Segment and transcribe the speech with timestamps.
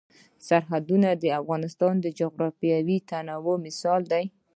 [0.47, 4.25] سرحدونه د افغانستان د جغرافیوي تنوع مثال دی.